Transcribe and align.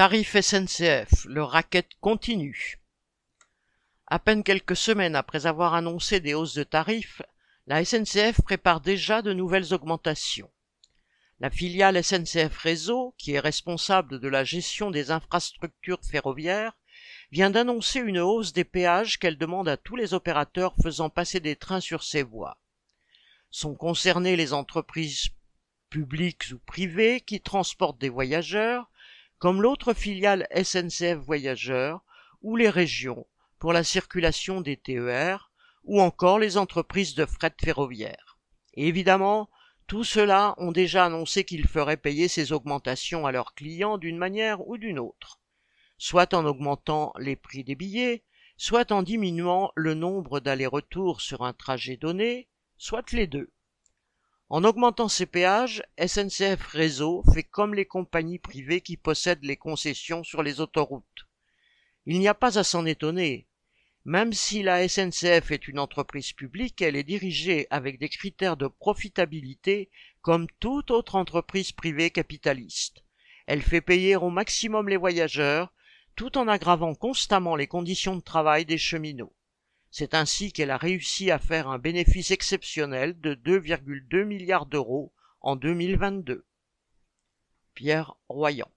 Tarif 0.00 0.34
SNCF, 0.34 1.26
le 1.26 1.42
racket 1.42 1.86
continue. 2.00 2.80
À 4.06 4.18
peine 4.18 4.42
quelques 4.42 4.74
semaines 4.74 5.14
après 5.14 5.44
avoir 5.44 5.74
annoncé 5.74 6.20
des 6.20 6.32
hausses 6.32 6.54
de 6.54 6.62
tarifs, 6.62 7.20
la 7.66 7.84
SNCF 7.84 8.40
prépare 8.40 8.80
déjà 8.80 9.20
de 9.20 9.34
nouvelles 9.34 9.74
augmentations. 9.74 10.50
La 11.38 11.50
filiale 11.50 12.02
SNCF 12.02 12.56
Réseau, 12.56 13.14
qui 13.18 13.32
est 13.32 13.40
responsable 13.40 14.20
de 14.20 14.28
la 14.28 14.42
gestion 14.42 14.90
des 14.90 15.10
infrastructures 15.10 16.00
ferroviaires, 16.02 16.78
vient 17.30 17.50
d'annoncer 17.50 18.00
une 18.00 18.20
hausse 18.20 18.54
des 18.54 18.64
péages 18.64 19.18
qu'elle 19.18 19.36
demande 19.36 19.68
à 19.68 19.76
tous 19.76 19.96
les 19.96 20.14
opérateurs 20.14 20.74
faisant 20.82 21.10
passer 21.10 21.40
des 21.40 21.56
trains 21.56 21.80
sur 21.80 22.04
ses 22.04 22.22
voies. 22.22 22.56
Sont 23.50 23.74
concernées 23.74 24.36
les 24.36 24.54
entreprises 24.54 25.28
publiques 25.90 26.52
ou 26.54 26.58
privées 26.60 27.20
qui 27.20 27.42
transportent 27.42 28.00
des 28.00 28.08
voyageurs, 28.08 28.90
comme 29.40 29.62
l'autre 29.62 29.94
filiale 29.94 30.46
SNCF 30.54 31.16
Voyageurs, 31.16 32.02
ou 32.42 32.56
les 32.56 32.68
régions 32.68 33.26
pour 33.58 33.72
la 33.72 33.82
circulation 33.82 34.60
des 34.60 34.76
TER, 34.76 35.50
ou 35.84 36.00
encore 36.00 36.38
les 36.38 36.58
entreprises 36.58 37.14
de 37.14 37.24
fret 37.24 37.54
ferroviaire. 37.58 38.38
Évidemment, 38.74 39.48
tous 39.86 40.04
ceux-là 40.04 40.54
ont 40.58 40.72
déjà 40.72 41.06
annoncé 41.06 41.44
qu'ils 41.44 41.66
feraient 41.66 41.96
payer 41.96 42.28
ces 42.28 42.52
augmentations 42.52 43.26
à 43.26 43.32
leurs 43.32 43.54
clients 43.54 43.96
d'une 43.96 44.18
manière 44.18 44.66
ou 44.68 44.76
d'une 44.76 44.98
autre, 44.98 45.40
soit 45.96 46.34
en 46.34 46.44
augmentant 46.44 47.14
les 47.18 47.34
prix 47.34 47.64
des 47.64 47.74
billets, 47.74 48.22
soit 48.58 48.92
en 48.92 49.02
diminuant 49.02 49.72
le 49.74 49.94
nombre 49.94 50.40
d'allers-retours 50.40 51.22
sur 51.22 51.44
un 51.44 51.54
trajet 51.54 51.96
donné, 51.96 52.46
soit 52.76 53.10
les 53.12 53.26
deux. 53.26 53.50
En 54.52 54.64
augmentant 54.64 55.08
ces 55.08 55.26
péages, 55.26 55.80
SNCF 56.04 56.66
Réseau 56.66 57.22
fait 57.32 57.44
comme 57.44 57.72
les 57.72 57.86
compagnies 57.86 58.40
privées 58.40 58.80
qui 58.80 58.96
possèdent 58.96 59.44
les 59.44 59.56
concessions 59.56 60.24
sur 60.24 60.42
les 60.42 60.60
autoroutes. 60.60 61.28
Il 62.04 62.18
n'y 62.18 62.26
a 62.26 62.34
pas 62.34 62.58
à 62.58 62.64
s'en 62.64 62.84
étonner. 62.84 63.46
Même 64.04 64.32
si 64.32 64.64
la 64.64 64.88
SNCF 64.88 65.52
est 65.52 65.68
une 65.68 65.78
entreprise 65.78 66.32
publique, 66.32 66.82
elle 66.82 66.96
est 66.96 67.04
dirigée 67.04 67.68
avec 67.70 68.00
des 68.00 68.08
critères 68.08 68.56
de 68.56 68.66
profitabilité 68.66 69.88
comme 70.20 70.48
toute 70.58 70.90
autre 70.90 71.14
entreprise 71.14 71.70
privée 71.70 72.10
capitaliste. 72.10 73.04
Elle 73.46 73.62
fait 73.62 73.80
payer 73.80 74.16
au 74.16 74.30
maximum 74.30 74.88
les 74.88 74.96
voyageurs, 74.96 75.72
tout 76.16 76.36
en 76.36 76.48
aggravant 76.48 76.96
constamment 76.96 77.54
les 77.54 77.68
conditions 77.68 78.16
de 78.16 78.20
travail 78.20 78.64
des 78.64 78.78
cheminots. 78.78 79.32
C'est 79.90 80.14
ainsi 80.14 80.52
qu'elle 80.52 80.70
a 80.70 80.76
réussi 80.76 81.30
à 81.30 81.38
faire 81.38 81.68
un 81.68 81.78
bénéfice 81.78 82.30
exceptionnel 82.30 83.18
de 83.20 83.34
2,2 83.34 84.24
milliards 84.24 84.66
d'euros 84.66 85.12
en 85.40 85.56
2022. 85.56 86.46
Pierre 87.74 88.14
Royan 88.28 88.70